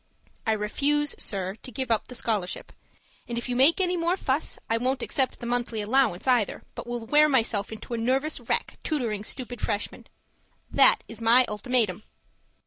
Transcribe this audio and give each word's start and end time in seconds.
I 0.47 0.53
refuse, 0.53 1.13
sir, 1.19 1.53
to 1.61 1.71
give 1.71 1.91
up 1.91 2.07
the 2.07 2.15
scholarship; 2.15 2.71
and 3.27 3.37
if 3.37 3.47
you 3.47 3.55
make 3.55 3.79
any 3.79 3.95
more 3.95 4.17
fuss, 4.17 4.57
I 4.67 4.77
won't 4.77 5.03
accept 5.03 5.39
the 5.39 5.45
monthly 5.45 5.79
allowance 5.79 6.25
either, 6.25 6.63
but 6.73 6.87
will 6.87 7.05
wear 7.05 7.29
myself 7.29 7.71
into 7.71 7.93
a 7.93 7.99
nervous 7.99 8.39
wreck 8.39 8.79
tutoring 8.81 9.23
stupid 9.23 9.61
Freshmen. 9.61 10.07
That 10.71 11.03
is 11.07 11.21
my 11.21 11.45
ultimatum! 11.47 12.01